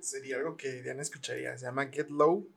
[0.00, 1.56] sería algo que Diana escucharía.
[1.58, 2.48] Se llama Get Low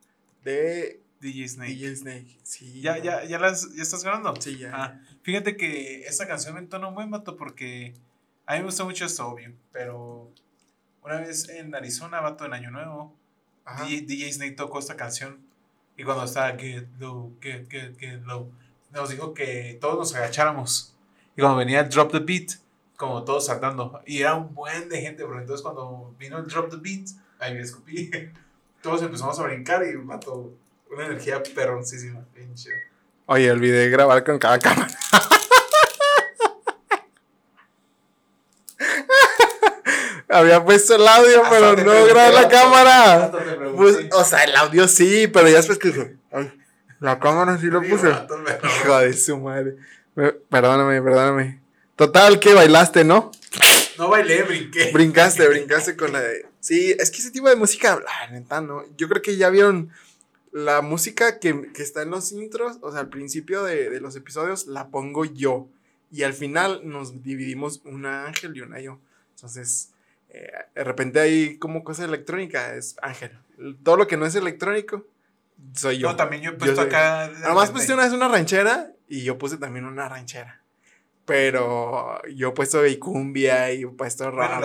[0.43, 1.73] de DJ Snake.
[1.73, 2.81] DJ Snake, sí.
[2.81, 4.33] ¿Ya, ya, ya, las, ya estás grabando?
[4.39, 4.71] Sí, ya.
[4.73, 7.93] Ah, fíjate que esta canción me entona un buen vato porque
[8.45, 9.53] a mí me gusta mucho esto, obvio.
[9.71, 10.31] Pero
[11.03, 13.15] una vez en Arizona, vato, en Año Nuevo,
[13.83, 15.45] DJ, DJ, Snake tocó esta canción.
[15.97, 18.51] Y cuando estaba Get Low, Get, Get, Get Low,
[18.91, 20.95] nos dijo que todos nos agacháramos.
[21.35, 22.53] Y cuando venía el Drop the Beat,
[22.99, 24.01] como todos saltando.
[24.05, 27.07] Y era un buen de gente, pero entonces cuando vino el Drop the Beat,
[27.39, 28.11] Ahí me escupí.
[28.81, 30.51] Todos empezamos a brincar y mató
[30.91, 32.19] una energía perroncísima.
[32.33, 32.71] Pinche.
[33.25, 34.93] Oye, olvidé grabar con cada cámara.
[40.27, 43.31] Había puesto el audio, pero no grabé la cámara.
[43.75, 46.17] Pues, o sea, el audio sí, pero ya después que
[46.99, 48.09] la cámara sí lo puse.
[48.09, 49.77] Hijo de su madre.
[50.49, 51.61] Perdóname, perdóname.
[51.99, 53.29] Total, que bailaste, ¿no?
[53.97, 54.89] No bailé, brinqué.
[54.93, 56.45] Brincaste, brincaste con la de.
[56.61, 58.85] Sí, es que ese tipo de música, la neta, ¿no?
[58.95, 59.89] Yo creo que ya vieron
[60.53, 64.87] la música que, está en los intros, o sea, al principio de, los episodios, la
[64.87, 65.67] pongo yo.
[66.09, 69.01] Y al final nos dividimos una Ángel y una yo.
[69.35, 69.89] Entonces,
[70.29, 73.37] eh, de repente hay como cosa electrónica, es Ángel.
[73.83, 75.05] Todo lo que no es electrónico,
[75.75, 76.07] soy yo.
[76.07, 77.25] No, también yo he puesto acá.
[77.25, 80.61] Además puse una vez una ranchera y yo puse también una ranchera.
[81.29, 84.63] Pero yo he puesto cumbia y he puesto rap.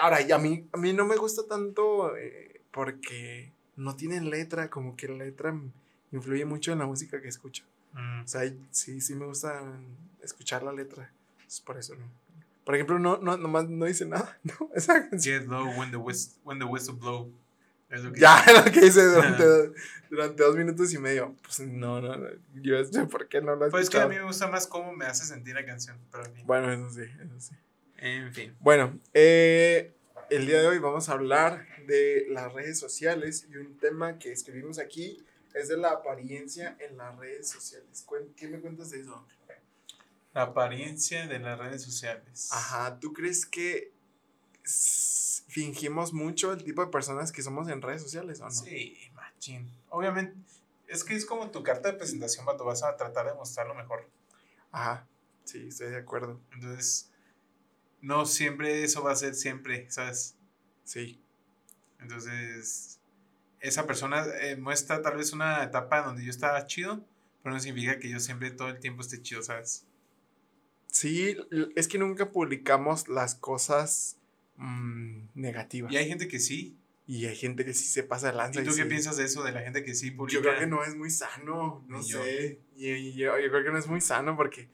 [0.00, 4.68] ahora, y a mí, a mí no me gusta tanto eh, porque no tienen letra,
[4.68, 5.54] como que la letra
[6.12, 7.64] influye mucho en la música que escucho.
[7.92, 8.24] Mm.
[8.24, 9.62] O sea, sí, sí me gusta
[10.22, 11.12] escuchar la letra.
[11.46, 12.06] Es por eso, ¿no?
[12.64, 14.68] Por ejemplo, no, no, nomás no dice nada, ¿no?
[14.74, 15.42] Esa canción.
[15.42, 15.96] Get low when the,
[16.44, 17.32] when the whistle blow.
[18.16, 19.44] Ya, lo que hice durante,
[20.10, 21.34] durante, dos minutos y medio.
[21.42, 22.28] Pues no, no, no.
[22.54, 24.92] Yo sé por qué no lo Pues es que a mí me gusta más cómo
[24.92, 25.98] me hace sentir la canción.
[26.10, 27.54] Pero Bueno, eso sí, eso sí.
[27.98, 28.56] En fin.
[28.60, 29.92] Bueno, eh,
[30.30, 34.32] el día de hoy vamos a hablar de las redes sociales y un tema que
[34.32, 35.18] escribimos aquí
[35.54, 38.06] es de la apariencia en las redes sociales.
[38.36, 39.26] ¿Qué me cuentas de eso?
[40.32, 42.48] La apariencia de las redes sociales.
[42.52, 43.92] Ajá, ¿tú crees que
[45.50, 48.50] fingimos mucho el tipo de personas que somos en redes sociales o no?
[48.50, 49.68] Sí, machín.
[49.88, 50.36] Obviamente,
[50.86, 53.74] es que es como tu carta de presentación, tú vas a tratar de mostrar lo
[53.74, 54.08] mejor.
[54.70, 55.08] Ajá,
[55.44, 56.40] sí, estoy de acuerdo.
[56.52, 57.10] Entonces,
[58.00, 60.36] no siempre eso va a ser siempre, ¿sabes?
[60.84, 61.20] Sí.
[61.98, 63.00] Entonces,
[63.58, 67.04] esa persona eh, muestra tal vez una etapa donde yo estaba chido,
[67.42, 69.84] pero no significa que yo siempre todo el tiempo esté chido, ¿sabes?
[70.86, 71.36] Sí,
[71.74, 74.19] es que nunca publicamos las cosas
[74.60, 75.92] mmm, negativas.
[75.92, 76.76] Y hay gente que sí.
[77.06, 78.60] Y hay gente que sí se pasa de lanza.
[78.60, 80.34] ¿Y tú qué piensas de eso, de la gente que sí publica?
[80.34, 82.60] Yo creo que no es muy sano, no sé.
[82.76, 84.68] Y, yo, creo que no es muy sano porque...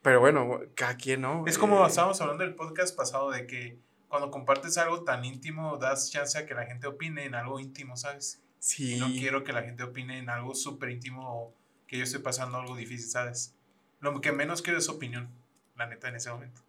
[0.00, 1.44] Pero bueno, cada quien, ¿no?
[1.46, 3.78] Es como eh, estábamos hablando del podcast pasado de que
[4.08, 7.96] cuando compartes algo tan íntimo, das chance a que la gente opine en algo íntimo,
[7.96, 8.42] ¿sabes?
[8.60, 8.94] Sí.
[8.94, 11.54] Y no quiero que la gente opine en algo súper íntimo o
[11.86, 13.54] que yo esté pasando algo difícil, ¿sabes?
[14.00, 15.28] Lo que menos quiero es opinión,
[15.76, 16.62] la neta, en ese momento.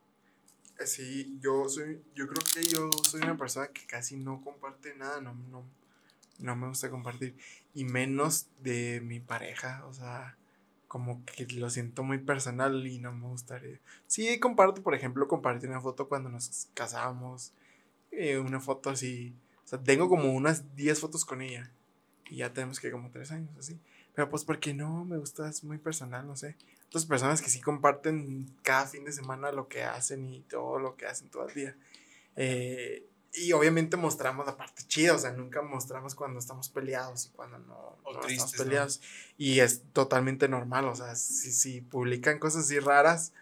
[0.79, 4.95] Eh, sí, yo soy, yo creo que yo soy una persona que casi no comparte
[4.95, 5.65] nada, no, no,
[6.39, 7.35] no me gusta compartir.
[7.73, 10.37] Y menos de mi pareja, o sea,
[10.87, 13.79] como que lo siento muy personal y no me gustaría.
[14.07, 17.53] Sí, comparto, por ejemplo, compartí una foto cuando nos casábamos,
[18.11, 19.35] eh, una foto así,
[19.65, 21.71] o sea, tengo como unas 10 fotos con ella
[22.29, 23.79] y ya tenemos que como 3 años así.
[24.15, 26.55] Pero pues porque no, me gusta, es muy personal, no sé.
[26.89, 30.95] Otras personas que sí comparten cada fin de semana lo que hacen y todo lo
[30.97, 31.75] que hacen todo el día.
[32.35, 37.29] Eh, y obviamente mostramos la parte chida, o sea, nunca mostramos cuando estamos peleados y
[37.29, 37.95] cuando no,
[38.27, 39.01] estamos peleados.
[39.37, 43.33] Y es totalmente normal, o sea, si, si publican cosas así raras,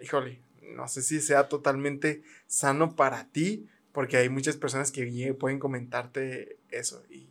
[0.00, 5.58] híjole, no sé si sea totalmente sano para ti, porque hay muchas personas que pueden
[5.58, 7.28] comentarte eso y...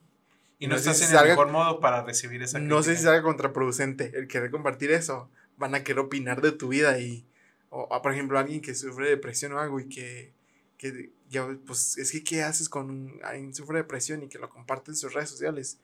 [0.59, 2.75] Y no, estás en el mejor modo para recibir esa crítica.
[2.75, 5.27] No sé si sea contraproducente el querer compartir eso.
[5.61, 7.25] Van a querer opinar de tu vida y...
[7.69, 10.33] O, por ejemplo, alguien que sufre depresión o algo y que
[10.81, 14.89] que ya, pues es que ¿qué haces con alguien sufre depresión y que lo comparte
[14.89, 15.77] en sus redes sociales?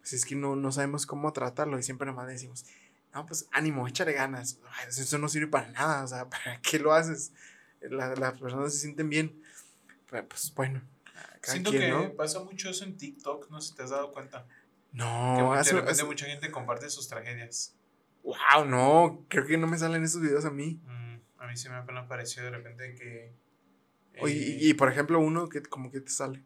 [0.00, 2.66] Pues es que no, no sabemos cómo tratarlo y siempre nomás decimos,
[3.14, 4.58] no, pues ánimo, échale ganas,
[4.88, 7.30] eso no sirve para nada, o sea, ¿para qué lo haces?
[7.82, 9.42] las personas se sienten bien,
[10.10, 10.82] pero pues bueno.
[11.42, 14.46] Siento que pasa mucho eso en TikTok, no sé si te has dado cuenta.
[14.92, 17.74] No, que de repente mucha gente comparte sus tragedias.
[18.22, 20.80] Wow, no, creo que no me salen esos videos a mí.
[20.84, 23.34] Mm, a mí sí me han aparecido de repente que
[24.20, 26.42] Oye, y, eh, por ejemplo, uno que como que te sale.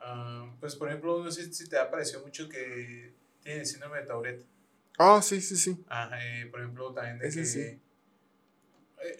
[0.00, 4.06] Ah, pues por ejemplo, no sé si te ha parecido mucho que tiene síndrome de
[4.06, 4.46] Tourette.
[4.98, 5.84] Ah, sí, sí, sí.
[5.88, 6.10] Ah,
[6.50, 7.44] por ejemplo, también de que...
[7.44, 7.60] Sí.
[7.60, 7.80] Eh,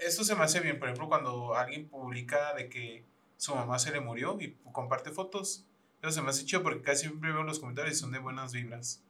[0.01, 3.05] esto se me hace bien, por ejemplo, cuando alguien publica de que
[3.37, 5.65] su mamá se le murió y comparte fotos.
[6.03, 8.53] Eso se me hace chido porque casi siempre veo los comentarios y son de buenas
[8.53, 9.03] vibras.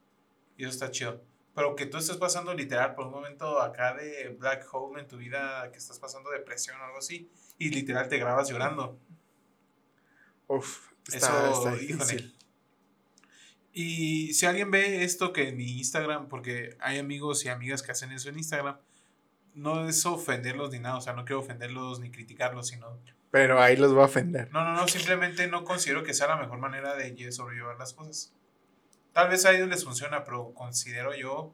[0.56, 1.22] Y eso está chido.
[1.54, 5.16] Pero que tú estés pasando literal por un momento acá de black hole en tu
[5.16, 8.98] vida, que estás pasando depresión o algo así, y literal te grabas llorando.
[10.46, 12.34] Uf, está, Eso, difícil.
[13.72, 17.92] Y si alguien ve esto que en mi Instagram, porque hay amigos y amigas que
[17.92, 18.78] hacen eso en Instagram,
[19.54, 22.98] no es ofenderlos ni nada, o sea, no quiero ofenderlos ni criticarlos, sino...
[23.30, 24.50] Pero ahí los va a ofender.
[24.52, 28.32] No, no, no, simplemente no considero que sea la mejor manera de sobrellevar las cosas.
[29.18, 31.52] Tal vez a ellos les funciona, pero considero yo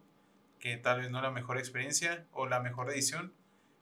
[0.60, 3.32] que tal vez no es la mejor experiencia o la mejor edición,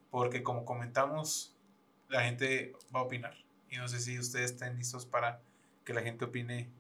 [0.09, 1.57] porque como comentamos,
[2.09, 3.35] la gente va a opinar.
[3.71, 5.41] Y no sé si ustedes estén listos para
[5.85, 6.71] que la gente opine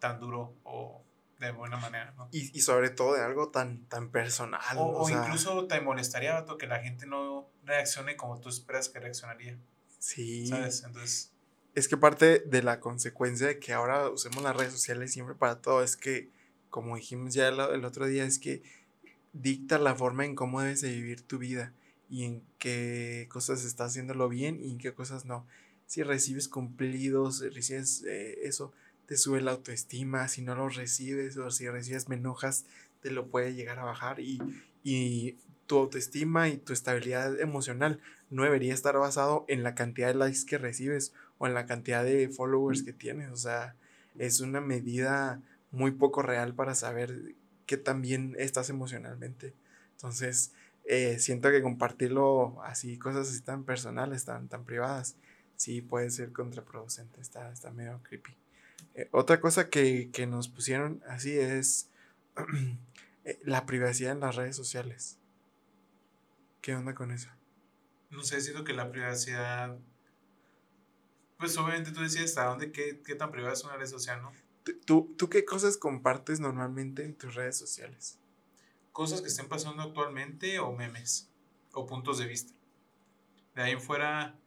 [0.00, 1.04] tan duro o
[1.38, 2.28] de buena manera, ¿no?
[2.32, 4.60] Y, y sobre todo de algo tan, tan personal.
[4.78, 9.56] O, incluso te molestaría, que la gente no reaccione como tú esperas que reaccionaría.
[10.00, 10.48] Sí.
[10.48, 10.82] ¿Sabes?
[10.82, 11.32] Entonces...
[11.76, 15.60] Es que parte de la consecuencia de que ahora usemos las redes sociales siempre para
[15.62, 16.36] todo es que,
[16.70, 18.62] como dijimos ya el, otro día, es que
[19.32, 21.72] dicta la forma en cómo debes de vivir tu vida
[22.08, 25.46] y en qué cosas estás haciéndolo bien y en qué cosas no.
[25.86, 28.72] Si recibes cumplidos, recibes eh, eso,
[29.06, 32.66] te sube la autoestima, si no lo recibes o si recibes me enojas,
[33.00, 34.38] te lo puede llegar a bajar y,
[34.82, 40.14] y tu autoestima y tu estabilidad emocional no debería estar basado en la cantidad de
[40.14, 43.30] likes que recibes o en la cantidad de followers que tienes.
[43.30, 43.76] O sea,
[44.18, 47.34] es una medida muy poco real para saber
[47.66, 49.54] qué tan bien estás emocionalmente.
[49.92, 50.52] Entonces,
[50.84, 55.16] eh, siento que compartirlo así, cosas así tan personales, tan, tan privadas,
[55.56, 58.36] sí puede ser contraproducente, está, está medio creepy.
[58.94, 61.90] Eh, otra cosa que, nos pusieron así es
[63.24, 65.18] eh, la privacidad en las redes sociales.
[66.62, 67.28] ¿Qué onda con eso?
[68.10, 69.76] No sé, siento que la privacidad.
[71.38, 74.32] Pues obviamente tú decías hasta dónde, qué, qué tan privada es una red social, ¿no?
[74.84, 78.18] ¿Tú, ¿Tú qué cosas compartes normalmente en tus redes sociales?
[78.92, 81.30] Cosas que estén pasando actualmente o memes
[81.72, 82.52] o puntos de vista.
[83.54, 84.38] De ahí en fuera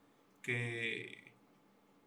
[0.42, 1.34] que,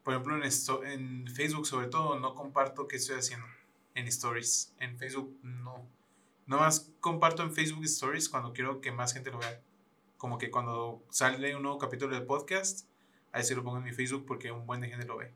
[0.02, 3.46] por ejemplo, en, esto, en Facebook sobre todo no comparto qué estoy haciendo
[3.94, 4.74] en stories.
[4.78, 5.88] En Facebook no.
[6.46, 9.60] más comparto en Facebook stories cuando quiero que más gente lo vea.
[10.16, 12.86] Como que cuando sale un nuevo capítulo del podcast,
[13.32, 15.32] ahí sí lo pongo en mi Facebook porque un buen de gente lo ve.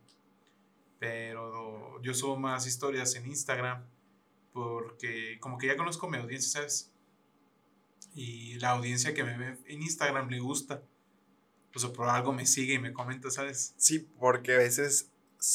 [0.98, 3.84] Pero yo subo más historias en Instagram
[4.52, 6.92] porque como que ya conozco mi audiencia, ¿sabes?
[8.14, 10.82] Y la audiencia que me ve en Instagram le gusta.
[11.72, 13.74] Pues por algo me sigue y me comenta, ¿sabes?
[13.76, 15.10] Sí, porque a veces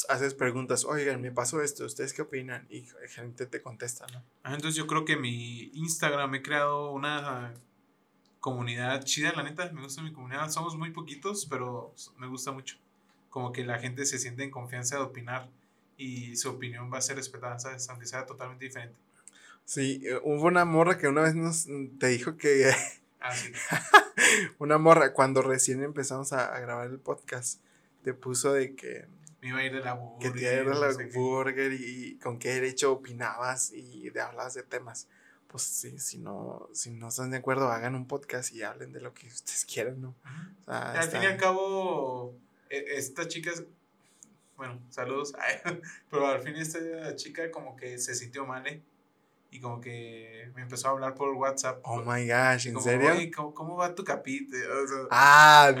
[0.08, 2.66] haces preguntas, oigan, me pasó esto, ¿ustedes qué opinan?
[2.70, 4.22] Y gente te contesta, ¿no?
[4.42, 7.52] Ah, entonces yo creo que mi Instagram he creado una
[8.40, 10.50] comunidad chida, la neta, me gusta mi comunidad.
[10.50, 12.76] Somos muy poquitos, pero me gusta mucho
[13.34, 15.48] como que la gente se siente en confianza de opinar
[15.96, 17.88] y su opinión va a ser respetada, ¿sabes?
[17.88, 18.94] Aunque sea totalmente diferente.
[19.64, 22.70] Sí, eh, hubo una morra que una vez nos mm, te dijo que...
[23.18, 23.50] Ah, sí.
[24.58, 27.60] una morra, cuando recién empezamos a, grabar el podcast,
[28.04, 29.06] te puso de que...
[29.40, 30.32] Me iba a ir de la burger.
[30.32, 34.20] Que te iba a ir de la burger y, con qué derecho opinabas y de
[34.20, 35.08] hablabas de temas.
[35.48, 39.00] Pues sí, si no, si no están de acuerdo, hagan un podcast y hablen de
[39.00, 40.14] lo que ustedes quieran, ¿no?
[40.60, 42.36] O sea, al fin y al cabo,
[42.78, 43.52] e, esta chica,
[44.56, 45.34] bueno, saludos,
[46.10, 48.82] pero al fin esta chica como que se sintió mal, ¿eh?
[49.50, 51.78] Y como que me empezó a hablar por WhatsApp.
[51.84, 53.30] Oh my gosh, ¿en serio?
[53.32, 55.06] ¿cómo, va tu capítulo?
[55.12, 55.72] ah,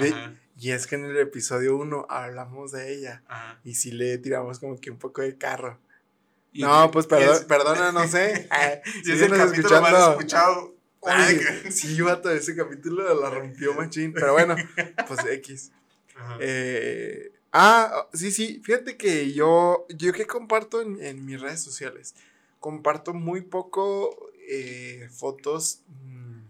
[0.56, 3.22] y es que en el episodio 1 hablamos de ella.
[3.64, 5.80] Y si le tiramos como que un poco de carro.
[6.52, 8.48] no, pues perdón, perdona, no sé.
[9.02, 10.10] si ese capítulo escuchando.
[10.12, 10.74] escuchado.
[11.70, 14.12] sí, vato, ese capítulo la rompió machín.
[14.12, 14.54] Pero bueno,
[15.08, 15.72] pues X.
[16.40, 22.14] Eh, ah, sí, sí, fíjate que yo, yo que comparto en, mis redes sociales,
[22.60, 26.42] comparto muy poco eh, fotos mm,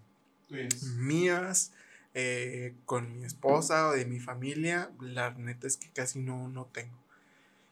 [0.99, 1.73] mías
[2.15, 6.67] eh, con mi esposa o de mi familia, la neta es que casi no, no
[6.67, 7.05] tengo.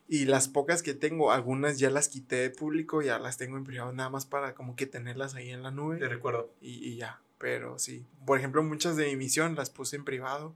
[0.08, 3.64] Y las pocas que tengo, algunas ya las quité de público, ya las tengo en
[3.64, 5.98] privado, nada más para como que tenerlas ahí en la nube.
[5.98, 6.50] Te recuerdo.
[6.60, 8.04] Y, y ya, pero sí.
[8.26, 10.54] Por ejemplo, muchas de mi misión las puse en privado.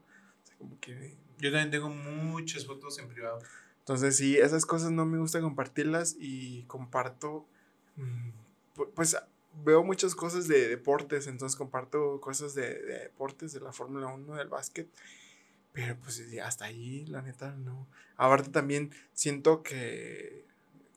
[0.58, 3.38] Como que yo también tengo muchas fotos en privado.
[3.80, 7.46] Entonces, sí, esas cosas no me gusta compartirlas y comparto,
[7.96, 8.30] mm,
[8.94, 9.16] pues
[9.64, 14.48] veo muchas cosas de deportes, entonces comparto cosas de, deportes, de la Fórmula 1, del
[14.48, 14.88] básquet,
[15.72, 17.86] pero pues hasta ahí, la neta, no.
[18.16, 20.44] Aparte también siento que,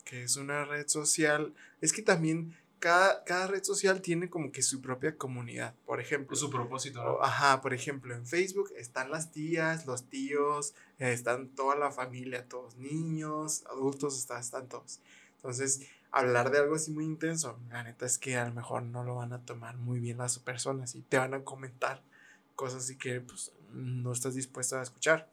[0.04, 4.82] que es una red social, es que también cada, red social tiene como que su
[4.82, 6.36] propia comunidad, por ejemplo.
[6.36, 11.92] Su propósito, Ajá, por ejemplo, en Facebook están las tías, los tíos, están toda la
[11.92, 15.02] familia, todos niños, adultos, están, están todos.
[15.36, 19.04] Entonces, hablar de algo así muy intenso, la neta es que a lo mejor no
[19.04, 22.02] lo van a tomar muy bien las personas y te van a comentar
[22.56, 25.30] cosas así que pues no estás dispuesto a escuchar.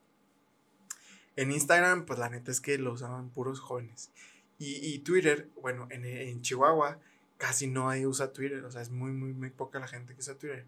[1.37, 4.11] En Instagram, pues la neta es que lo usaban puros jóvenes.
[4.59, 6.99] Y, y Twitter, bueno, en, en Chihuahua
[7.39, 10.21] casi no hay usa Twitter, o sea, es muy, muy, muy poca la gente que
[10.21, 10.65] usa Twitter.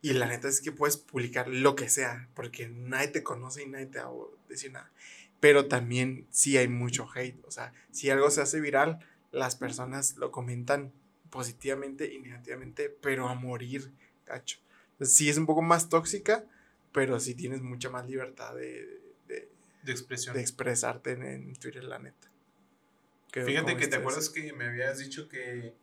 [0.00, 3.66] Y la neta es que puedes publicar lo que sea, porque nadie te conoce y
[3.66, 4.90] nadie te va a decir nada.
[5.38, 8.98] Pero también sí hay mucho hate, o sea, si algo se hace viral,
[9.30, 10.92] las personas lo comentan
[11.30, 13.92] positivamente y negativamente, pero a morir,
[14.24, 14.58] cacho.
[15.00, 16.44] sí es un poco más tóxica,
[16.92, 19.48] pero sí tienes mucha más libertad de, de,
[19.92, 20.34] expresión.
[20.34, 22.28] De expresarte en, en Twitter, la neta.
[23.32, 25.74] Fíjate que te acuerdas que me habías dicho que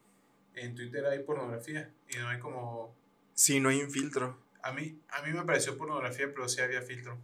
[0.61, 2.95] en Twitter hay pornografía y no hay como...
[3.33, 4.37] Sí, no hay un filtro.
[4.61, 7.17] A mí, a mí me pareció pornografía, pero sí había filtro.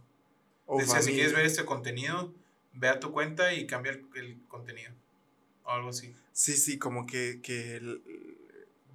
[0.78, 2.34] Decía, si quieres ver este contenido,
[2.72, 4.92] ve a tu cuenta y cambia el, contenido.
[5.64, 6.14] O algo así.
[6.32, 7.40] Sí, sí, como que...
[7.42, 7.80] que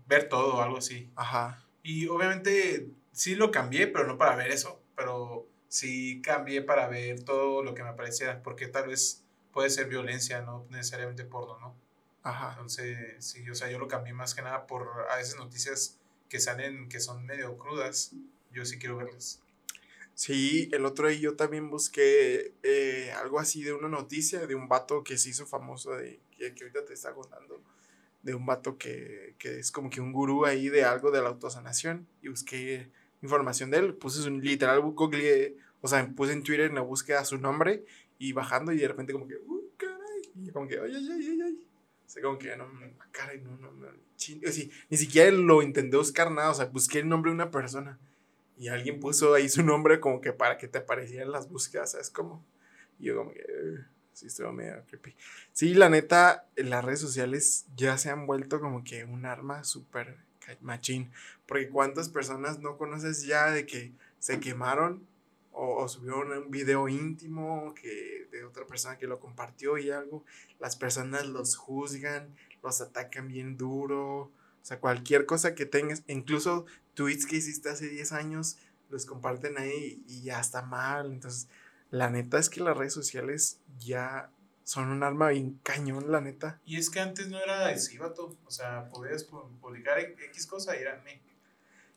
[0.07, 1.09] Ver todo o algo así.
[1.15, 1.63] Ajá.
[1.83, 4.81] Y obviamente sí lo cambié, pero no para ver eso.
[4.95, 8.43] Pero sí cambié para ver todo lo que me apareciera.
[8.43, 11.75] Porque tal vez puede ser violencia, no necesariamente porno, ¿no?
[12.23, 12.51] Ajá.
[12.51, 15.97] Entonces, sí, o sea, yo lo cambié más que nada por a veces noticias
[16.29, 18.13] que salen que son medio crudas.
[18.51, 19.41] Yo sí quiero verlas.
[20.13, 24.67] Sí, el otro día yo también busqué eh, algo así de una noticia de un
[24.67, 27.61] vato que se hizo famoso, de, que, ahorita te está contando,
[28.21, 31.29] de un vato que, que, es como que un gurú ahí de algo de la
[31.29, 36.67] autosanación y busqué información de él, puse un literal Google, o sea, puse en Twitter
[36.67, 37.85] en la búsqueda su nombre
[38.17, 39.35] y bajando y de repente como que,
[40.35, 41.50] Y yo como que, ay, ay, ay, ay,
[42.11, 42.67] sea, como que no,
[43.11, 43.87] cara, no, no, no,
[44.17, 44.49] ching, o
[44.89, 47.99] ni siquiera lo intenté buscar nada, o sea, busqué el nombre de una persona
[48.57, 52.09] y alguien puso ahí su nombre como que para que te aparecieran las búsquedas, ¿sabes
[52.09, 52.45] cómo?
[52.99, 53.43] Y yo como que,
[54.13, 55.15] sí, estuvo creepy.
[55.53, 60.17] Sí, la neta, las redes sociales ya se han vuelto como que un arma súper
[60.59, 61.11] machín,
[61.47, 65.07] porque cuántas personas no conoces ya de que se quemaron
[65.51, 70.23] o, subieron un video íntimo que, de otra persona que lo compartió y algo,
[70.59, 74.31] las personas los juzgan, los atacan bien duro, o
[74.63, 78.57] sea, cualquier cosa que tengas, incluso tweets que hiciste hace 10 años,
[78.89, 81.47] los comparten ahí y ya está mal, entonces
[81.89, 84.29] la neta es que las redes sociales ya
[84.63, 86.61] son un arma bien cañón, la neta.
[86.65, 87.99] Y es que antes no era así.
[87.99, 91.21] O sea, podías publicar X cosa y era me.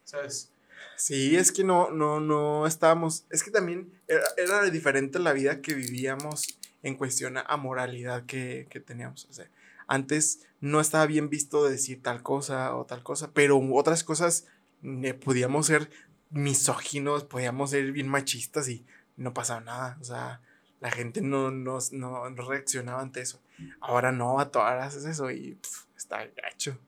[0.02, 0.50] ¿Sabes?
[0.96, 3.26] Sí, es que no, no, no estábamos.
[3.30, 3.92] Es que también
[4.36, 9.26] era, diferente la vida que vivíamos en cuestión a moralidad que, que teníamos.
[9.26, 9.48] O sea,
[9.86, 14.46] antes no estaba bien visto decir tal cosa o tal cosa, pero otras cosas
[14.82, 15.90] eh, podíamos ser
[16.30, 18.84] misóginos, podíamos ser bien machistas y
[19.16, 19.98] no pasaba nada.
[20.00, 20.40] O sea,
[20.80, 23.40] la gente no, no, no reaccionaba ante eso.
[23.80, 25.58] Ahora no, a todas haces eso y
[25.96, 26.78] está gacho.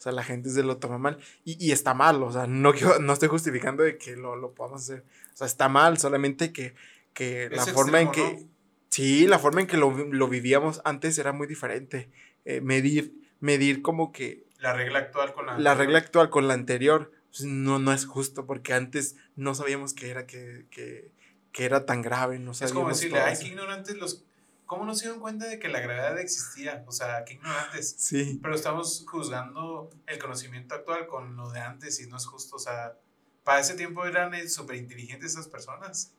[0.00, 1.18] O sea, la gente se lo toma mal.
[1.44, 4.80] Y, y está mal, o sea, no, no estoy justificando de que lo, lo, podamos
[4.80, 5.04] hacer.
[5.34, 6.74] O sea, está mal, solamente que,
[7.12, 8.46] que la forma en que...
[8.88, 12.08] Sí, la forma en que lo, lo vivíamos antes era muy diferente.
[12.46, 14.46] Eh, medir, medir como que...
[14.58, 15.58] La regla actual con la...
[15.58, 19.92] La regla actual con la anterior pues, no, no es justo, porque antes no sabíamos
[19.92, 21.10] que era, que, que,
[21.52, 22.38] que era tan grave.
[22.38, 24.24] No es como decirle, ay, qué ignorantes los
[24.70, 26.84] ¿Cómo no se dieron cuenta de que la gravedad existía?
[26.86, 27.90] O sea, qué ignorantes.
[27.98, 28.38] Sí.
[28.40, 32.54] Pero estamos juzgando el conocimiento actual con lo de antes y no es justo.
[32.54, 32.96] O sea,
[33.42, 36.14] para ese tiempo eran eh, súper inteligentes esas personas.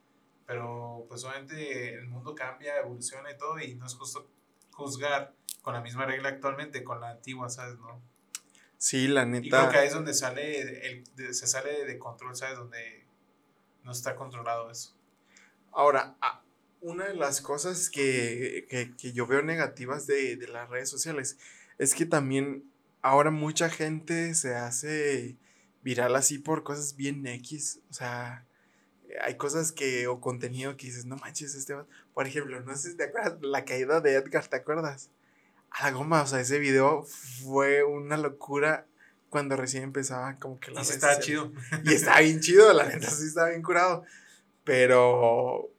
[0.46, 4.30] Pero pues obviamente el mundo cambia, evoluciona y todo y no es justo
[4.74, 7.80] juzgar con la misma regla actualmente con la antigua, ¿sabes?
[7.80, 8.02] ¿No?
[8.78, 9.46] Sí, la neta.
[9.46, 12.58] Y creo que ahí es donde sale el, se sale de control, ¿sabes?
[12.58, 13.08] Donde
[13.84, 14.94] no está controlado eso.
[15.72, 16.18] Ahora,
[16.82, 18.68] una de las cosas que,
[19.14, 21.38] yo veo negativas de, las redes sociales
[21.78, 22.64] es que también
[23.02, 25.38] ahora mucha gente se hace
[25.84, 27.80] viral así por cosas bien X.
[27.90, 28.46] O sea,
[29.22, 31.76] hay cosas que, o contenido que dices, no manches, este
[32.14, 35.10] Por ejemplo, no sé si te acuerdas, la caída de Edgar, ¿te acuerdas?
[35.70, 38.86] A la goma, o sea, ese video fue una locura
[39.30, 40.82] cuando recién empezaba como que la...
[40.82, 41.52] Y estaba chido.
[41.86, 44.04] Y estaba bien chido, la neta sí estaba bien curado.
[44.64, 45.72] Pero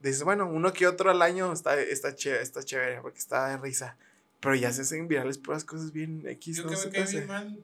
[0.00, 3.56] dices, bueno, uno que otro al año está, está, chévere, está chévere porque está de
[3.58, 3.96] risa.
[4.40, 6.58] Pero ya se hacen virales puras cosas bien X.
[6.58, 7.58] Yo no que me cae mal.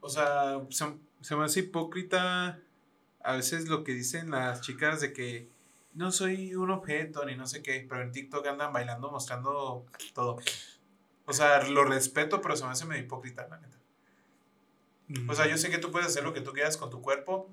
[0.00, 0.86] O sea, se,
[1.20, 2.58] se, me hace hipócrita
[3.22, 5.48] a veces lo que dicen las chicas de que
[5.94, 10.38] no soy un objeto ni no sé qué, pero en TikTok andan bailando mostrando todo.
[11.26, 13.76] O sea, lo respeto, pero se me hace medio hipócrita, la neta.
[15.28, 17.50] O sea, yo sé que tú puedes hacer lo que tú quieras con tu cuerpo,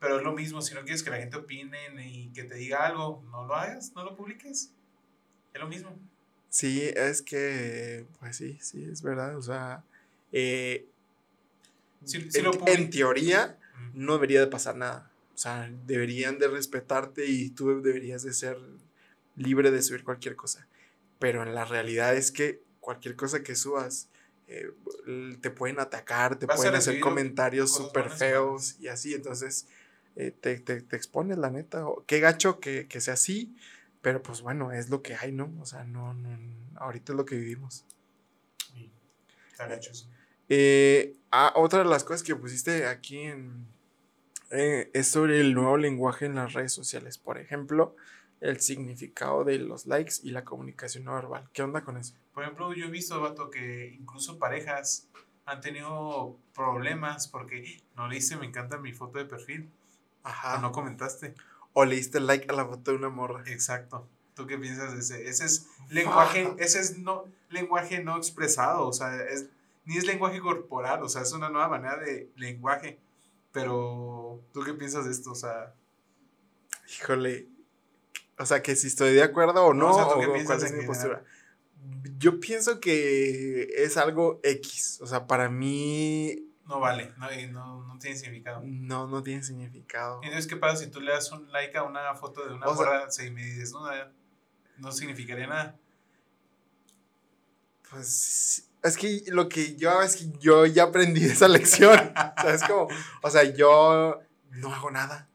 [0.00, 2.86] pero es lo mismo, si no quieres que la gente opine y que te diga
[2.86, 4.70] algo, no lo hagas, no lo publiques.
[5.52, 5.98] Es lo mismo.
[6.50, 9.36] Sí, es que, pues sí, sí, es verdad.
[9.36, 9.82] O sea,
[10.32, 10.86] eh,
[12.66, 13.58] en, teoría
[13.92, 15.10] no debería de pasar nada.
[15.34, 18.58] O sea, deberían de respetarte y tú deberías de ser
[19.36, 20.66] libre de subir cualquier cosa.
[21.18, 24.08] Pero en la realidad es que cualquier cosa que subas,
[24.46, 24.70] eh,
[25.40, 29.14] te pueden atacar, te pueden hacer comentarios súper feos y así.
[29.14, 29.66] Entonces,
[30.18, 31.86] eh, te, te, te, expones, la neta.
[32.08, 33.56] Qué gacho que, que, sea así,
[34.02, 35.54] pero pues bueno, es lo que hay, ¿no?
[35.60, 36.36] O sea, no, no
[36.74, 37.86] ahorita es lo que vivimos.
[39.52, 40.08] está gacho eso.
[40.48, 43.68] Eh, ah, otra de las cosas que pusiste aquí en,
[44.50, 47.16] eh, es sobre el nuevo lenguaje en las redes sociales.
[47.16, 47.94] Por ejemplo,
[48.40, 51.48] el significado de los likes y la comunicación no verbal.
[51.52, 52.14] ¿Qué onda con eso?
[52.34, 55.06] Por ejemplo, yo he visto, vato, que incluso parejas
[55.44, 59.70] han tenido problemas porque no le hice me encanta mi foto de perfil.
[60.28, 60.58] Ajá.
[60.58, 61.34] no comentaste.
[61.72, 63.42] O le diste like a la foto de una morra.
[63.46, 64.06] Exacto.
[64.34, 65.28] ¿Tú qué piensas de ese?
[65.28, 69.46] Ese es lenguaje, ese es no, lenguaje no expresado, o sea, es,
[69.84, 72.98] ni es lenguaje corporal, o sea, es una nueva manera de lenguaje.
[73.52, 75.32] Pero, ¿tú qué piensas de esto?
[75.32, 75.74] O sea.
[76.88, 77.48] Híjole.
[78.38, 81.24] O sea, que si estoy de acuerdo o no, o, cuál es mi postura.
[82.18, 85.00] Yo pienso que es algo X.
[85.00, 88.60] O sea, para mí no vale, no, no, no, tiene significado.
[88.62, 90.20] No, no tiene significado.
[90.22, 93.06] Entonces, ¿qué pasa si tú le das un like a una foto de una morra
[93.06, 94.12] desnuda?
[94.76, 95.78] No significaría nada.
[97.90, 102.12] Pues es que lo que yo es que yo ya aprendí esa lección.
[102.38, 102.88] o sea, es como,
[103.22, 105.26] o sea, yo no hago nada.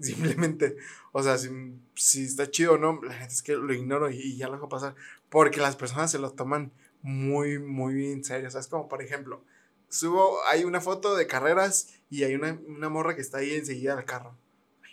[0.00, 0.76] Simplemente,
[1.12, 4.48] o sea, si, está chido o no, la gente es que lo ignoro y, ya
[4.48, 4.96] lo dejo pasar.
[5.28, 6.72] Porque las personas se lo toman
[7.02, 8.48] muy, muy en serio.
[8.48, 9.44] O sea, es como, por ejemplo,
[9.90, 14.06] subo, hay una foto de carreras y hay una, morra que está ahí enseguida al
[14.06, 14.38] carro.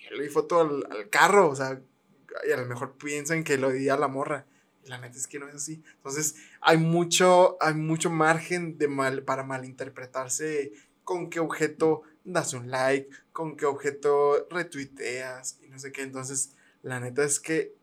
[0.09, 1.81] Yo le di foto al, carro, o sea,
[2.47, 4.45] y a lo mejor piensan que lo di a la morra.
[4.85, 5.83] La neta es que no es así.
[5.97, 12.69] Entonces, hay mucho, hay mucho margen de mal, para malinterpretarse con qué objeto das un
[12.69, 16.03] like, con qué objeto retuiteas y no sé qué.
[16.03, 16.51] Entonces,
[16.83, 17.75] la neta es que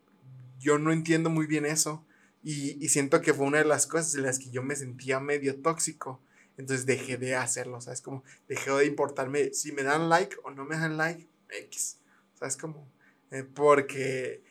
[0.59, 2.05] yo no entiendo muy bien eso.
[2.43, 5.19] Y, y, siento que fue una de las cosas en las que yo me sentía
[5.19, 6.21] medio tóxico.
[6.57, 8.01] Entonces dejé de hacerlo, ¿sabes?
[8.01, 11.99] Como dejé de importarme si me dan like o no me dan like, X.
[12.33, 12.57] ¿Sabes?
[12.57, 12.87] Como,
[13.31, 14.43] eh, porque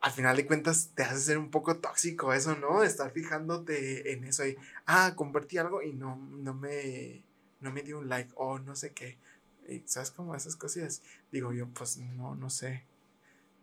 [0.00, 2.82] al final de cuentas te hace ser un poco tóxico eso, ¿no?
[2.82, 7.24] Estar fijándote en eso y, ah, compartí algo y no, no me,
[7.60, 9.18] no me dio un like o no sé qué.
[9.86, 11.02] ¿Sabes cómo esas cosillas?
[11.32, 12.84] Digo yo, pues no, no sé.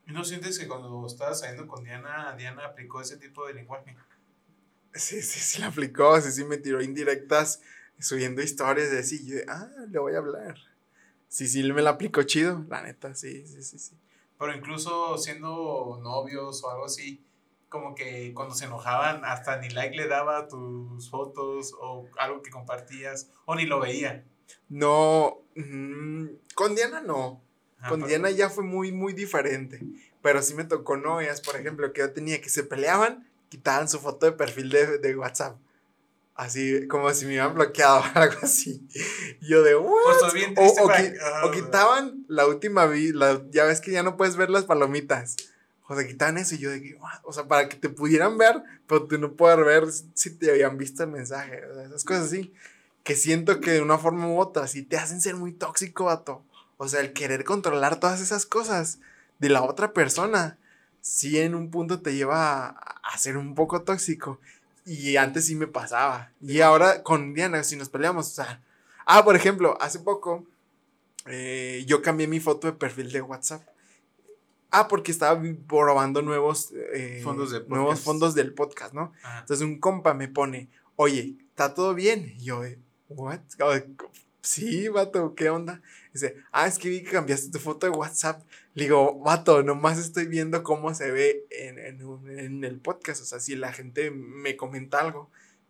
[0.08, 3.96] ¿Y no sientes que cuando estabas saliendo con Diana, Diana aplicó ese tipo de lenguaje?
[4.94, 7.62] Sí, sí, sí, la aplicó, sí, sí, me tiró indirectas
[8.02, 10.56] subiendo historias de así, yo, ah, le voy a hablar.
[11.28, 13.96] Sí, sí, me la aplicó chido, la neta, sí, sí, sí, sí.
[14.38, 17.24] Pero incluso siendo novios o algo así,
[17.70, 22.42] como que cuando se enojaban, hasta ni like le daba a tus fotos o algo
[22.42, 24.26] que compartías, o ni lo veía.
[24.68, 27.42] No, mm, con Diana no.
[27.80, 29.80] Ah, con Diana ya fue muy, muy diferente.
[30.22, 34.00] Pero sí me tocó novias, por ejemplo, que yo tenía que se peleaban, quitaban su
[34.00, 35.58] foto de perfil de, de WhatsApp.
[36.36, 38.88] Así, como si me hubieran bloqueado o algo así.
[39.42, 39.92] yo de, ¿what?
[41.44, 45.36] o, quitaban la última, la, ya ves que ya no puedes ver las palomitas.
[45.88, 49.08] O sea, quitaban eso y yo de, o sea, para que te pudieran ver, pero
[49.08, 51.66] tú no puedes ver si te habían visto el mensaje.
[51.66, 52.54] O sea, esas cosas así
[53.04, 56.44] que siento que de una forma u otra sí te hacen ser muy tóxico, vato.
[56.78, 59.00] O sea, el querer controlar todas esas cosas
[59.40, 60.58] de la otra persona,
[61.02, 64.40] sí en un punto te lleva a, ser un poco tóxico.
[64.86, 66.32] Y antes sí me pasaba.
[66.42, 68.62] Y ahora con Diana, si nos peleamos, o sea.
[69.06, 70.46] Ah, por ejemplo, hace poco
[71.28, 73.68] eh, yo cambié mi foto de perfil de WhatsApp.
[74.72, 79.12] Ah, porque estaba probando nuevos, eh, fondos, nuevos fondos del podcast, ¿no?
[79.40, 82.34] Entonces un compa me pone, oye, ¿está todo bien?
[82.38, 82.62] Y yo,
[83.10, 83.42] ¿what?
[84.42, 85.82] Sí, vato, ¿qué onda?
[86.14, 88.42] Dice, ah, es que vi que cambiaste tu foto de WhatsApp.
[88.74, 93.22] Le digo, vato, nomás estoy viendo cómo se ve en, en, el podcast.
[93.22, 95.30] O sea, si la gente me comenta algo.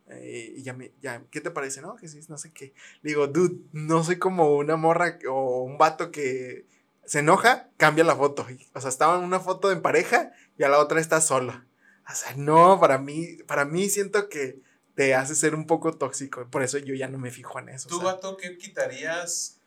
[0.09, 1.81] Eh, y ya me, ya, ¿qué te parece?
[1.81, 2.73] No, que sí, no sé qué.
[3.01, 6.65] Le digo, dude, no soy como una morra o un vato que
[7.05, 8.47] se enoja, cambia la foto.
[8.73, 11.67] O sea, estaba en una foto en pareja y a la otra está sola.
[12.09, 14.61] O sea, no, para mí, para mí siento que
[14.95, 16.47] te hace ser un poco tóxico.
[16.49, 17.89] Por eso yo ya no me fijo en eso.
[17.89, 19.59] ¿Tú, vato, qué quitarías?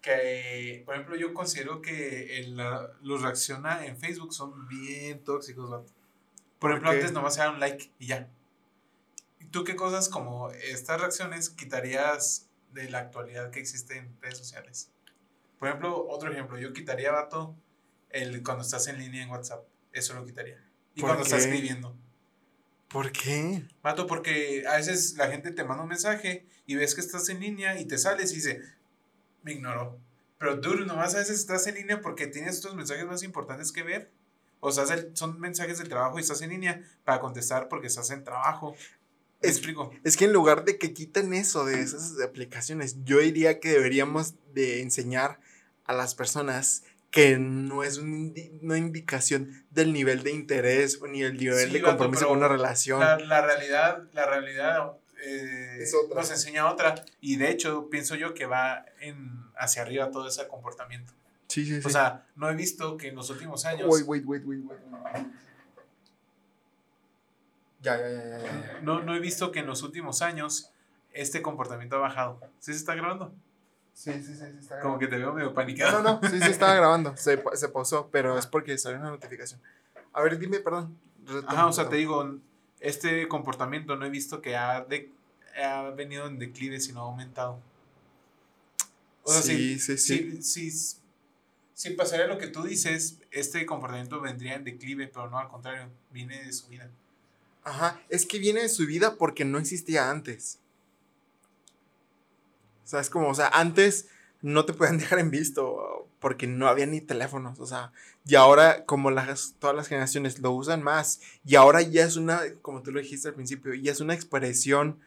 [0.00, 2.56] Que, por ejemplo, yo considero que el,
[3.02, 5.92] los reacciona en Facebook son bien tóxicos, vato.
[6.58, 8.28] Por ejemplo, antes nomás se un like y ya.
[9.50, 14.90] ¿Tú qué cosas como estas reacciones quitarías de la actualidad que existe en redes sociales?
[15.58, 17.54] Por ejemplo, otro ejemplo, yo quitaría, vato,
[18.10, 19.66] el cuando estás en línea en WhatsApp.
[19.92, 20.64] Eso lo quitaría.
[20.94, 21.96] Y cuando estás escribiendo.
[22.90, 23.62] ¿Por qué?
[23.84, 27.38] Mato, porque a veces la gente te manda un mensaje y ves que estás en
[27.38, 28.60] línea y te sales y dice,
[29.42, 30.00] me ignoró.
[30.38, 33.84] Pero tú nomás a veces estás en línea porque tienes otros mensajes más importantes que
[33.84, 34.10] ver.
[34.58, 38.24] O sea, son mensajes del trabajo y estás en línea para contestar porque estás en
[38.24, 38.74] trabajo.
[39.40, 39.92] Es, explico?
[40.02, 44.34] es que en lugar de que quiten eso de esas aplicaciones, yo diría que deberíamos
[44.52, 45.40] de enseñar
[45.84, 51.72] a las personas que no es una indicación del nivel de interés ni el nivel
[51.72, 53.00] de compromiso con una relación.
[53.00, 54.92] La, realidad, la realidad
[55.24, 60.28] eh, nos enseña otra y de hecho pienso yo que va en, hacia arriba todo
[60.28, 61.12] ese comportamiento.
[61.48, 61.86] Sí, sí, sí.
[61.86, 63.88] O sea, no he visto que en los últimos años...
[63.90, 64.80] Wait, wait, wait, wait, wait.
[67.82, 70.70] Ya, ya, ya, ya, No, no he visto que en los últimos años
[71.12, 72.40] este comportamiento ha bajado.
[72.60, 73.34] ¿Sí se está grabando?
[74.00, 74.82] Sí, sí, sí, sí está grabando.
[74.82, 76.02] Como que te veo medio panicado.
[76.02, 77.14] No, no, sí, sí estaba grabando.
[77.18, 79.60] Se, se pausó, pero es porque salió una notificación.
[80.14, 80.98] A ver, dime, perdón.
[81.46, 82.38] Ajá, o sea, te digo,
[82.80, 85.12] este comportamiento no he visto que ha, de,
[85.62, 87.60] ha venido en declive, sino ha aumentado.
[89.22, 90.40] O sea, sí, sí, sí.
[90.40, 90.98] Si, si,
[91.74, 95.90] si pasaría lo que tú dices, este comportamiento vendría en declive, pero no al contrario,
[96.10, 96.88] viene de su vida.
[97.64, 100.58] Ajá, es que viene de su vida porque no existía antes.
[102.90, 104.08] O sea, es como, o sea, antes
[104.42, 107.92] no te podían dejar en visto porque no había ni teléfonos, o sea,
[108.26, 112.40] y ahora como las, todas las generaciones lo usan más y ahora ya es una,
[112.60, 114.98] como tú lo dijiste al principio, ya es una expresión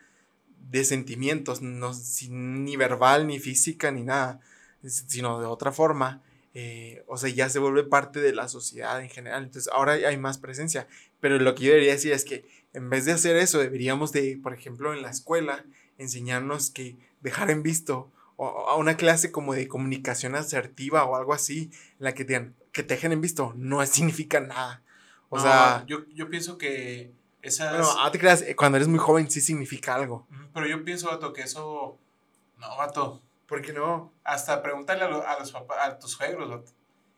[0.72, 1.91] de sentimientos, no,
[2.30, 4.39] ni verbal, ni física, ni nada,
[4.86, 6.22] sino de otra forma.
[6.56, 9.43] eh, o sea, ya se vuelve parte de la sociedad en general.
[9.43, 10.88] Entonces, ahora hay más presencia.
[11.19, 14.39] Pero lo que yo debería decir es que en vez de hacer eso, deberíamos de,
[14.41, 15.65] por ejemplo, en la escuela,
[15.98, 21.33] enseñarnos que dejar en visto o a una clase como de comunicación asertiva o algo
[21.33, 24.83] así, en la que te, que te dejen en visto, no significa nada.
[25.29, 27.71] O sea, yo, yo pienso que esas...
[27.71, 30.27] Bueno, ah, te creas, eh, cuando eres muy joven sí significa algo.
[30.53, 31.97] Pero yo pienso, Vato, que eso...
[32.59, 33.21] No, Vato.
[33.47, 34.13] ¿Por qué no?
[34.23, 36.71] Hasta pregúntale a, los papás, a tus suegros, Vato.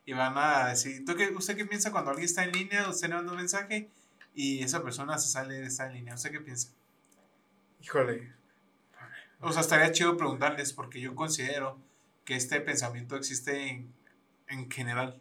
[0.06, 3.08] Y van a decir, ¿tú qué, ¿usted qué piensa cuando alguien está en línea, usted
[3.08, 3.90] le manda un mensaje
[4.34, 6.14] y esa persona se sale de esa línea?
[6.14, 6.70] ¿Usted qué piensa?
[7.82, 8.35] Híjole.
[9.40, 11.78] O sea, estaría chido preguntarles porque yo considero
[12.24, 13.92] que este pensamiento existe en,
[14.48, 15.20] en general.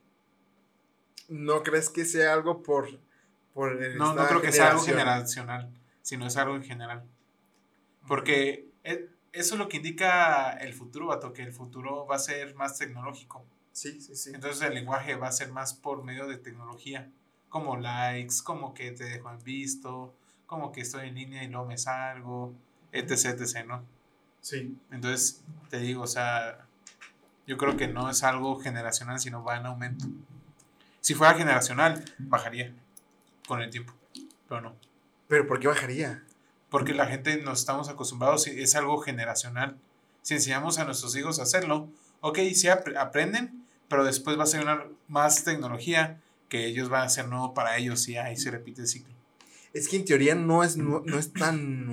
[1.27, 2.99] ¿No crees que sea algo por
[3.55, 7.03] no, no creo que sea algo generacional, sino es algo en general.
[8.07, 12.19] Porque e, eso es lo que indica el futuro, Bato, que el futuro va a
[12.19, 13.45] ser más tecnológico.
[13.71, 14.31] Sí, sí, sí.
[14.33, 17.09] Entonces el lenguaje va a ser más por medio de tecnología,
[17.49, 20.13] como likes, como que te dejo en visto,
[20.45, 22.53] como que estoy en línea y no me salgo,
[22.91, 23.83] etc, etc, ¿no?
[24.45, 24.77] Sí.
[24.91, 26.67] Entonces, te digo, o sea,
[27.47, 30.05] yo creo que no es algo generacional, sino va en aumento.
[31.01, 32.71] Si fuera generacional, bajaría
[33.47, 33.95] con el tiempo,
[34.47, 34.75] pero no.
[35.27, 36.23] ¿Pero por qué bajaría?
[36.69, 39.79] Porque la gente nos estamos acostumbrados, es algo generacional.
[40.21, 41.89] Si enseñamos a nuestros hijos a hacerlo,
[42.21, 47.05] ok, sí aprenden, pero después va a ser una más tecnología que ellos van a
[47.05, 49.14] hacer nuevo para ellos y ahí se repite el ciclo.
[49.75, 51.85] Es que en teoría no es, no, es tan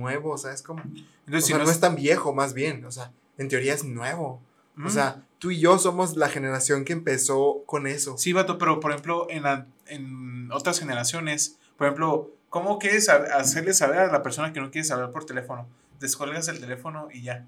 [0.00, 0.82] nuevo, o sea, es como...
[1.24, 4.42] Entonces, no, es, tan viejo, más bien, o sea, en teoría es nuevo.
[4.84, 8.18] O sea, tú y yo somos la generación que empezó con eso.
[8.18, 9.44] Sí, vato, pero por ejemplo, en,
[9.86, 14.84] en otras generaciones, por ejemplo, ¿cómo quieres hacerle saber a la persona que no quiere
[14.84, 15.68] saber por teléfono?
[16.00, 17.46] Descuelgas el teléfono y ya.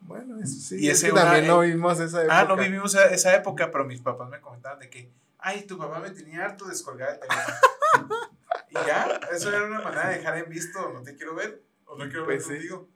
[0.00, 0.76] Bueno, eso sí.
[0.80, 2.40] Y ese también no vivimos esa época.
[2.40, 6.00] Ah, no vivimos esa época, pero mis papás me comentaban de que, ay, tu papá
[6.00, 8.16] me tenía harto descolgar el teléfono.
[8.70, 11.96] y ya, eso era una manera de dejar en visto, no te quiero ver, o
[11.96, 12.88] no quiero ver pues contigo.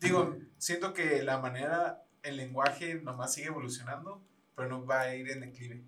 [0.00, 4.22] Digo, siento que la manera el lenguaje nomás sigue evolucionando,
[4.54, 5.84] pero no va a ir en declive.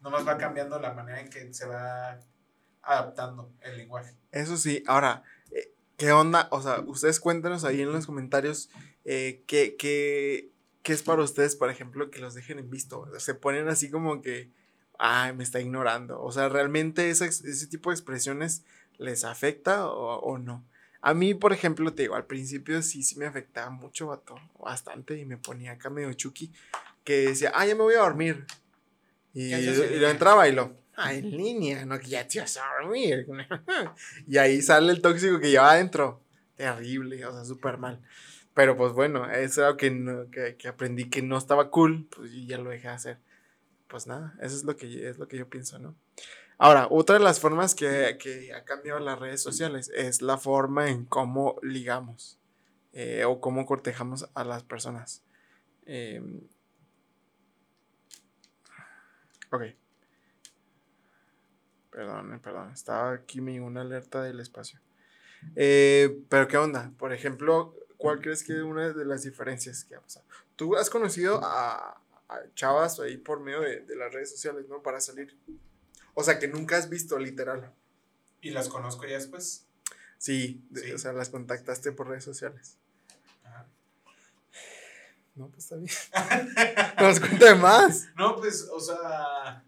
[0.00, 2.20] Nomás va cambiando la manera en que se va
[2.82, 4.16] adaptando el lenguaje.
[4.30, 6.48] Eso sí, ahora, eh, ¿qué onda?
[6.50, 8.70] O sea, ustedes cuéntanos ahí en los comentarios
[9.04, 13.08] eh, qué, qué, qué, es para ustedes, por ejemplo, que los dejen en visto.
[13.18, 14.50] Se ponen así como que,
[14.98, 16.20] ay, me está ignorando.
[16.20, 18.64] O sea, ¿realmente ese, ese tipo de expresiones
[18.98, 20.64] les afecta o, o no?
[21.00, 25.16] A mí, por ejemplo, te digo, al principio sí, sí me afectaba mucho, vato, bastante,
[25.16, 26.52] y me ponía acá medio chuki,
[27.04, 28.44] que decía, ah, ya me voy a dormir.
[29.32, 33.26] Y, lo entraba y lo, ah, en línea, no que ya te vas a dormir.
[34.26, 36.20] y ahí sale el tóxico que lleva adentro.
[36.56, 38.00] Terrible, o sea, súper mal.
[38.52, 42.46] Pero pues bueno, eso era que, que, que, aprendí que no estaba cool, pues y
[42.46, 43.18] ya lo dejé de hacer.
[43.88, 45.96] Pues nada, eso es lo que, es lo que yo pienso, ¿no?
[46.58, 50.90] Ahora, otra de las formas que, que ha cambiado las redes sociales es la forma
[50.90, 52.38] en cómo ligamos
[52.92, 55.22] eh, o cómo cortejamos a las personas.
[55.86, 56.40] Em,
[59.50, 59.62] ok.
[61.90, 62.72] Perdón, eh, perdón.
[62.72, 64.80] Estaba aquí mi una alerta del espacio.
[65.54, 66.92] Eh, pero, ¿qué onda?
[66.98, 70.26] Por ejemplo, ¿cuál crees que es una de las diferencias que ha pasado?
[70.56, 72.00] Tú has conocido a,
[72.54, 74.82] chavas ahí por medio de, de, las redes sociales, ¿no?
[74.82, 75.36] Para salir.
[76.14, 77.72] O sea, que nunca has visto, literal.
[78.40, 79.66] ¿Y las conozco ya después?
[80.18, 80.62] Sí,
[80.94, 82.76] o sea, las contactaste por redes sociales.
[83.44, 83.66] Ajá.
[85.36, 85.90] No, pues está bien.
[87.00, 88.08] Nos cuenta más.
[88.16, 89.64] No, pues, o sea.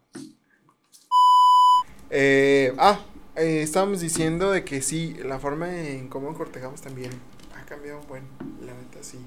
[2.11, 3.05] Eh, ah,
[3.37, 7.13] eh, estábamos diciendo de que sí, la forma en cómo cortejamos también
[7.57, 8.27] ha cambiado, bueno,
[8.61, 9.25] la neta sí.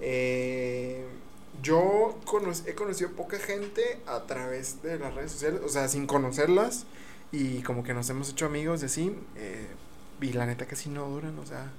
[0.00, 1.04] Eh
[1.66, 2.16] yo
[2.66, 6.86] he conocido poca gente a través de las redes sociales, o sea, sin conocerlas,
[7.32, 9.66] y como que nos hemos hecho amigos y así, eh,
[10.20, 11.72] y la neta casi no duran, o sea,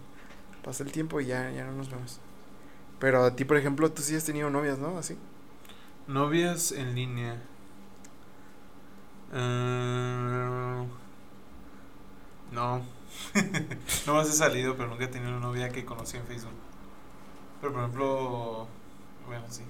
[0.64, 2.20] pasa el tiempo y ya, ya no nos vemos.
[3.00, 4.98] Pero a ti, por ejemplo, tú sí has tenido novias, ¿no?
[4.98, 5.18] Así.
[6.08, 7.42] Novias en línea.
[9.32, 10.86] Uh,
[12.52, 12.82] no.
[14.08, 16.52] no más he salido, pero nunca he tenido una novia que conocí en Facebook.
[17.62, 18.68] Pero por ejemplo,
[19.28, 19.64] bueno, sí.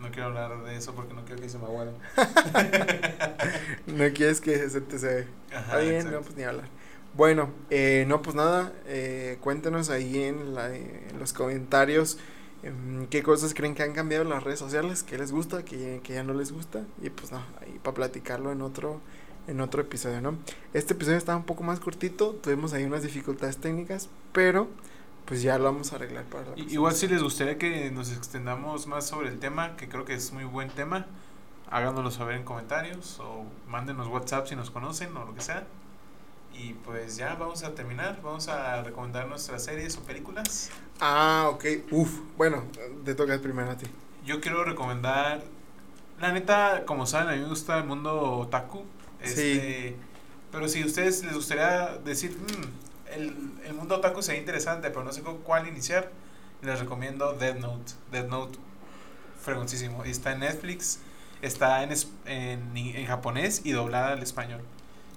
[0.00, 1.92] No quiero hablar de eso porque no quiero que se me aguade.
[3.86, 5.26] no quieres que se te se...
[5.54, 6.68] Ajá, bien, no, pues ni hablar.
[7.16, 12.18] Bueno, eh, no, pues nada, eh, cuéntenos ahí en, la, en los comentarios
[12.64, 16.00] em, qué cosas creen que han cambiado en las redes sociales, qué les gusta, qué,
[16.02, 19.00] qué ya no les gusta, y pues nada, ahí para platicarlo en otro,
[19.46, 20.36] en otro episodio, ¿no?
[20.72, 24.68] Este episodio estaba un poco más cortito, tuvimos ahí unas dificultades técnicas, pero
[25.24, 28.86] pues ya lo vamos a arreglar para la Igual si les gustaría que nos extendamos
[28.86, 31.06] más sobre el tema, que creo que es muy buen tema,
[31.70, 35.64] háganoslo saber en comentarios o mándenos WhatsApp si nos conocen o lo que sea.
[36.56, 40.70] Y pues ya vamos a terminar, vamos a recomendar nuestras series o películas.
[41.00, 42.62] Ah, ok, uf, bueno,
[43.04, 43.86] te toca primero a ti.
[44.24, 45.42] Yo quiero recomendar,
[46.20, 48.84] la neta, como saben, a mí me gusta el mundo otaku.
[49.20, 49.96] Este, sí.
[50.52, 52.83] Pero si a ustedes les gustaría decir, mm,
[53.14, 56.10] el, el, mundo otaku sería interesante, pero no sé con cuál iniciar,
[56.62, 57.92] les recomiendo Dead Note.
[58.10, 58.58] Dead Note,
[59.40, 60.04] fregoncísimo.
[60.04, 61.00] Está en Netflix,
[61.42, 61.92] está en,
[62.26, 64.62] en, en japonés y doblada al español.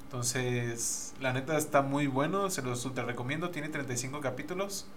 [0.03, 4.87] Entonces, la neta está muy bueno, se los te recomiendo, tiene 35 capítulos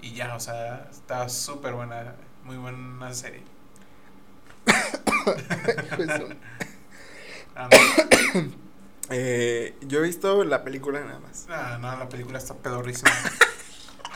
[0.00, 3.42] y ya, o sea, está súper buena, muy buena serie.
[9.10, 11.46] eh, yo he visto la película nada más.
[11.48, 13.10] Ah, no, la película está pedorrísima.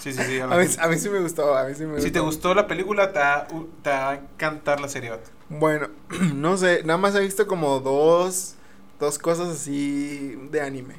[0.01, 0.39] Sí, sí, sí.
[0.39, 2.05] A, mí, a mí, sí me gustó, a mí sí me gustó.
[2.05, 3.49] Si te gustó la película, te va,
[3.83, 5.11] te va a encantar la serie.
[5.49, 5.89] Bueno,
[6.37, 8.55] no sé, nada más he visto como dos
[8.99, 10.97] dos cosas así de anime.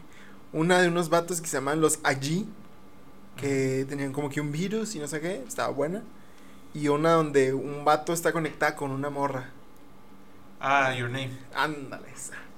[0.51, 2.47] Una de unos vatos que se llaman los Aji,
[3.37, 6.03] que tenían como que un virus y no sé qué, estaba buena.
[6.73, 9.49] Y una donde un vato está conectado con una morra.
[10.59, 11.31] Ah, Your Name.
[11.55, 12.09] Ándale,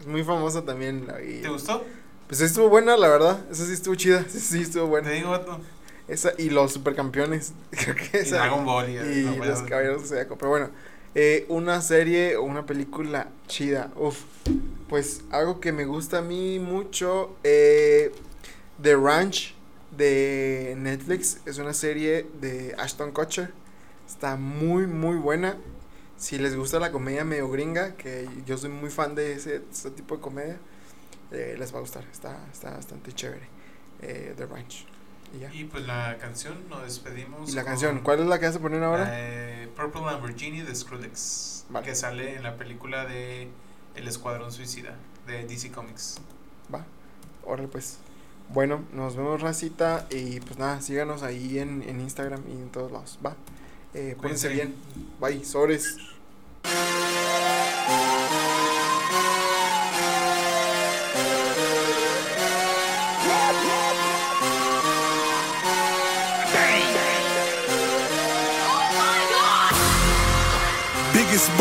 [0.08, 1.08] muy famosa también.
[1.42, 1.84] ¿Te gustó?
[2.28, 3.46] Pues estuvo buena, la verdad.
[3.52, 4.22] Esa sí estuvo chida.
[4.28, 5.10] Esa sí estuvo buena.
[5.10, 5.60] Te digo, vato.
[6.08, 7.54] Esa y los supercampeones.
[7.72, 8.36] Creo que esa.
[8.36, 10.70] Y Dragon Ball y, y los caballeros de Pero bueno,
[11.14, 13.92] eh, una serie o una película chida.
[13.96, 14.24] Uf.
[14.88, 17.36] Pues algo que me gusta a mí mucho.
[17.44, 18.12] Eh,
[18.82, 19.54] The Ranch
[19.98, 21.40] de Netflix.
[21.46, 23.52] Es una serie de Ashton Kutcher.
[24.08, 25.58] Está muy, muy buena.
[26.21, 29.60] Si les gusta la comedia medio gringa, que yo soy muy fan de ese,
[29.95, 30.57] tipo de comedia,
[31.31, 32.03] eh, les va a gustar.
[32.12, 33.47] Está, está bastante chévere.
[34.03, 34.86] Eh, The Ranch.
[35.51, 37.49] Y, pues la canción, nos despedimos.
[37.49, 38.01] ¿Y la canción?
[38.01, 39.07] ¿Cuál es la que vas a poner ahora?
[39.10, 41.65] Eh, Purple Lamborghini de Skrillex.
[41.84, 43.47] Que sale en la película de
[43.95, 46.19] El Escuadrón Suicida de DC Comics.
[46.71, 46.86] Va,
[47.43, 47.97] órale pues.
[48.49, 52.91] Bueno, nos vemos racita y pues nada, síganos ahí en, en Instagram y en todos
[52.91, 53.17] lados.
[53.25, 53.36] Va,
[53.95, 54.75] eh, pónganse bien.
[55.19, 55.97] Bye, sobres.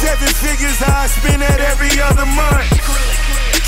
[0.00, 2.72] Seven figures I spend that every other month.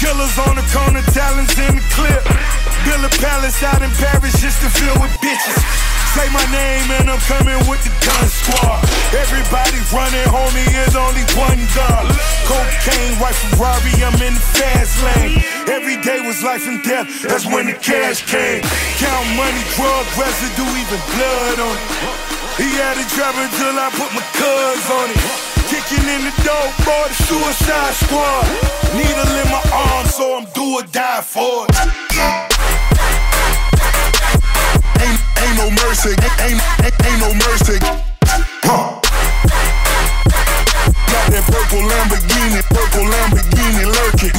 [0.01, 2.25] Killers on the corner, talents in the clip.
[2.89, 5.61] Build a palace out in Paris just to fill with bitches.
[6.17, 8.81] Say my name and I'm coming with the gun squad.
[9.13, 12.09] Everybody running, homie, is only one God.
[12.49, 15.37] Cocaine, white Ferrari, I'm in the fast lane.
[15.69, 18.65] Every day was life and death, that's when the cash came.
[18.97, 21.89] Count money, drug residue, even blood on it.
[22.57, 25.52] He had it driving till I put my cuz on it.
[25.89, 28.47] Kicking in the door for the suicide squad.
[28.95, 31.75] Needle in my arm, so I'm do or die for it.
[35.03, 36.11] Ain't, no mercy.
[36.11, 37.79] Ain't, ain't, ain't no mercy.
[38.63, 39.01] Huh.
[41.11, 44.37] Got that purple Lamborghini, purple Lamborghini lurking.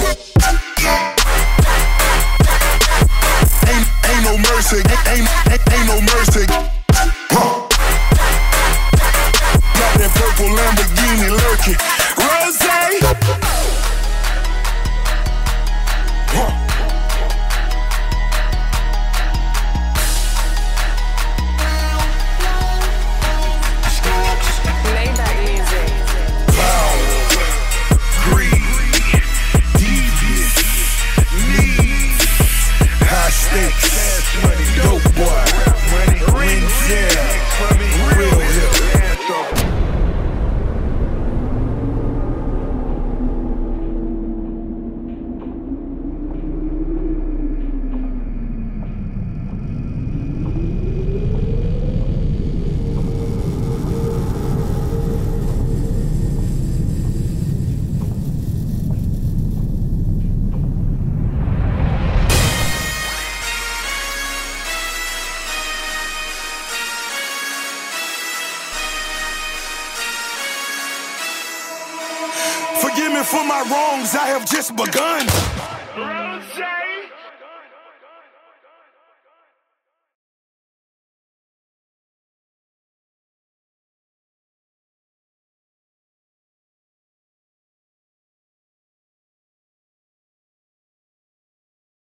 [3.68, 4.78] Ain't, ain't no mercy.
[4.78, 6.83] Ain't, ain't, ain't no mercy.
[11.30, 11.78] Lurking.
[12.18, 13.83] Rose.